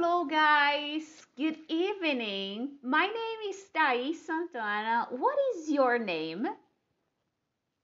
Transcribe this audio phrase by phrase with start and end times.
[0.00, 1.26] Hello, guys.
[1.36, 2.78] Good evening.
[2.84, 5.08] My name is Thais Santana.
[5.10, 6.46] What is your name?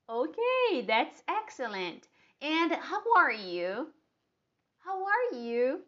[0.09, 2.07] Okay, that's excellent.
[2.41, 3.89] And how are you?
[4.79, 5.81] How are you?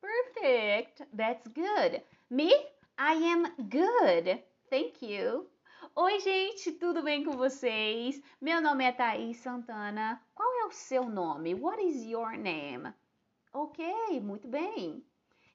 [0.00, 1.02] Perfect.
[1.12, 2.02] That's good.
[2.30, 2.54] Me?
[2.96, 4.38] I am good.
[4.70, 5.48] Thank you.
[5.96, 8.22] Oi, gente, tudo bem com vocês?
[8.40, 10.22] Meu nome é Thaís Santana.
[10.36, 11.52] Qual é o seu nome?
[11.56, 12.94] What is your name?
[13.52, 15.02] Ok, muito bem.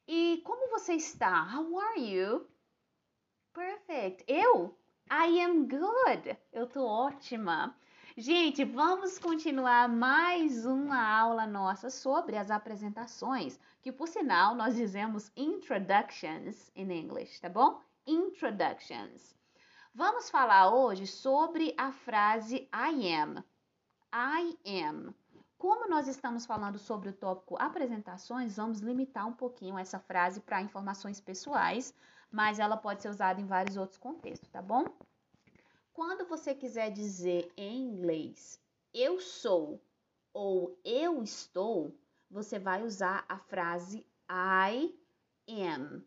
[0.07, 1.43] E como você está?
[1.43, 2.45] How are you?
[3.53, 4.25] Perfect.
[4.27, 4.77] Eu?
[5.09, 6.37] I am good.
[6.51, 7.73] Eu tô ótima.
[8.17, 15.31] Gente, vamos continuar mais uma aula nossa sobre as apresentações, que por sinal nós dizemos
[15.37, 17.81] introductions in English, tá bom?
[18.05, 19.33] Introductions.
[19.95, 23.43] Vamos falar hoje sobre a frase I am.
[24.13, 25.15] I am.
[25.63, 30.61] Como nós estamos falando sobre o tópico apresentações, vamos limitar um pouquinho essa frase para
[30.61, 31.95] informações pessoais,
[32.29, 34.83] mas ela pode ser usada em vários outros contextos, tá bom?
[35.93, 38.59] Quando você quiser dizer em inglês
[38.93, 39.81] eu sou
[40.33, 41.97] ou eu estou,
[42.29, 44.93] você vai usar a frase I
[45.47, 46.03] am.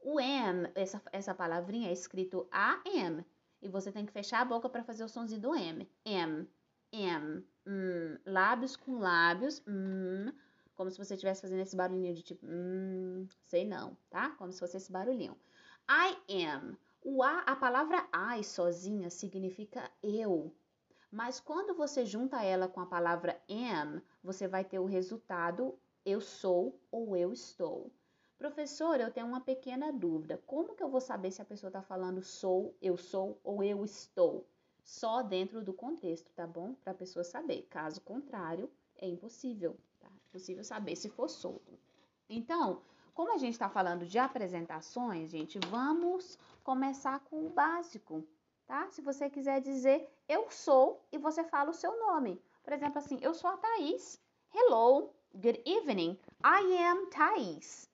[0.00, 3.24] O am, essa, essa palavrinha é escrito A-M.
[3.62, 5.90] E você tem que fechar a boca para fazer o sonzinho do M.
[6.04, 6.46] M,
[6.92, 10.32] M hum, lábios com lábios, hum,
[10.74, 14.30] como se você estivesse fazendo esse barulhinho de tipo, hum, sei não, tá?
[14.30, 15.36] Como se fosse esse barulhinho.
[15.88, 16.76] I am.
[17.02, 20.54] O a, a palavra I sozinha significa eu.
[21.10, 26.20] Mas quando você junta ela com a palavra am, você vai ter o resultado eu
[26.20, 27.92] sou ou eu estou.
[28.38, 30.38] Professor, eu tenho uma pequena dúvida.
[30.46, 33.84] Como que eu vou saber se a pessoa está falando sou, eu sou ou eu
[33.84, 34.48] estou?
[34.90, 36.74] Só dentro do contexto, tá bom?
[36.74, 37.62] Para a pessoa saber.
[37.70, 40.08] Caso contrário, é impossível, tá?
[40.08, 41.78] É possível saber se for solto.
[42.28, 42.82] Então,
[43.14, 48.26] como a gente está falando de apresentações, gente, vamos começar com o básico,
[48.66, 48.88] tá?
[48.88, 52.42] Se você quiser dizer eu sou e você fala o seu nome.
[52.64, 54.20] Por exemplo, assim, eu sou a Thaís.
[54.52, 56.18] Hello, good evening.
[56.44, 57.88] I am Thaís.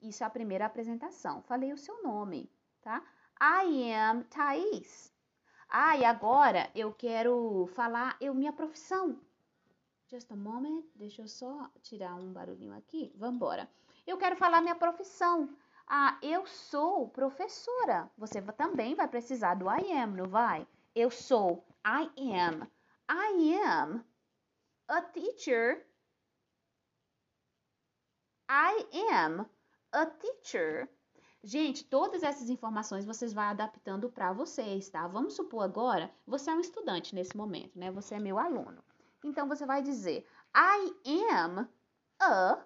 [0.00, 1.42] Isso é a primeira apresentação.
[1.42, 3.04] Falei o seu nome, tá?
[3.38, 5.12] I am Thaís.
[5.70, 9.20] Ah, e agora eu quero falar eu minha profissão.
[10.10, 13.12] Just a moment, deixa eu só tirar um barulhinho aqui.
[13.14, 13.68] Vamos embora.
[14.06, 15.54] Eu quero falar minha profissão.
[15.86, 18.10] Ah, eu sou professora.
[18.16, 20.66] Você também vai precisar do I am, não vai?
[20.94, 21.66] Eu sou.
[21.86, 22.66] I am.
[23.10, 24.04] I am
[24.88, 25.86] a teacher.
[28.50, 29.46] I am
[29.92, 30.88] a teacher.
[31.42, 35.06] Gente, todas essas informações vocês vão adaptando para vocês, tá?
[35.06, 37.92] Vamos supor agora, você é um estudante nesse momento, né?
[37.92, 38.82] Você é meu aluno.
[39.24, 41.68] Então você vai dizer: I am
[42.20, 42.64] a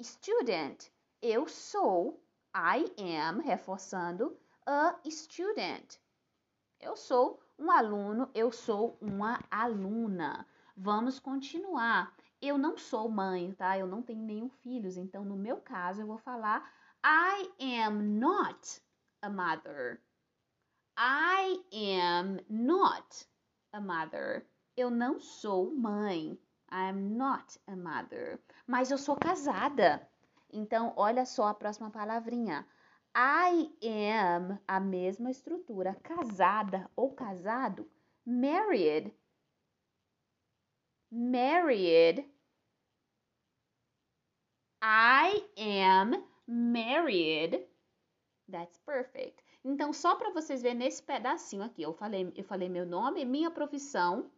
[0.00, 0.88] student.
[1.20, 2.18] Eu sou,
[2.56, 4.36] I am, reforçando,
[4.66, 5.98] a student.
[6.80, 10.46] Eu sou um aluno, eu sou uma aluna.
[10.74, 12.16] Vamos continuar.
[12.40, 13.78] Eu não sou mãe, tá?
[13.78, 16.68] Eu não tenho nenhum filhos, então no meu caso eu vou falar
[17.04, 18.80] I am not
[19.22, 20.00] a mother.
[20.96, 23.26] I am not
[23.72, 24.46] a mother.
[24.76, 26.38] Eu não sou mãe.
[26.70, 28.40] I am not a mother.
[28.66, 30.08] Mas eu sou casada.
[30.52, 32.66] Então, olha só a próxima palavrinha.
[33.14, 37.90] I am a mesma estrutura, casada ou casado,
[38.24, 39.12] married.
[41.10, 42.24] Married.
[44.80, 47.66] I am married.
[48.50, 49.42] That's perfect.
[49.64, 53.50] Então, só para vocês verem nesse pedacinho aqui, eu falei, eu falei meu nome, minha
[53.50, 54.30] profissão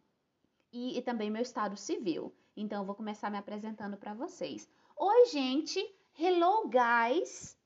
[0.71, 2.33] e, e também meu estado civil.
[2.55, 4.69] Então, eu vou começar me apresentando para vocês.
[4.95, 5.79] Oi, gente.
[6.17, 7.57] Hello, guys.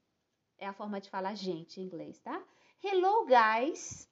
[0.57, 2.43] É a forma de falar gente em inglês, tá?
[2.83, 4.09] Hello, guys.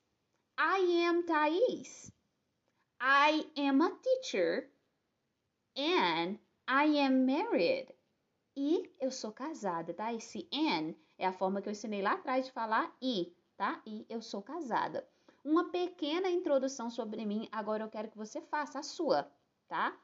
[0.60, 2.12] I am Thais.
[3.02, 4.70] I am a teacher.
[5.76, 6.38] And
[6.68, 7.97] I am married.
[8.60, 10.12] E eu sou casada, tá?
[10.12, 13.80] Esse N é a forma que eu ensinei lá atrás de falar I, tá?
[13.86, 15.08] E eu sou casada.
[15.46, 19.32] Uma pequena introdução sobre mim, agora eu quero que você faça a sua,
[19.68, 19.96] tá?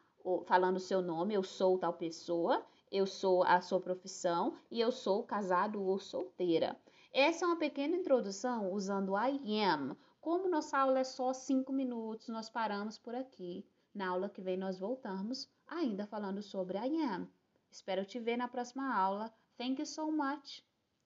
[0.45, 4.91] Falando o seu nome, eu sou tal pessoa, eu sou a sua profissão e eu
[4.91, 6.79] sou casado ou solteira.
[7.11, 9.97] Essa é uma pequena introdução usando I am.
[10.21, 13.65] Como nossa aula é só cinco minutos, nós paramos por aqui.
[13.95, 17.27] Na aula que vem nós voltamos, ainda falando sobre I am.
[17.73, 19.33] Espero te ver na próxima aula.
[19.57, 20.63] Thank you so much.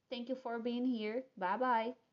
[0.09, 1.23] Thank you for being here.
[1.37, 2.06] Bye bye.